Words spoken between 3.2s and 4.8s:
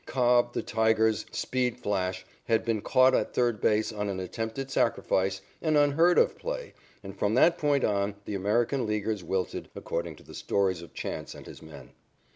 third base on an attempted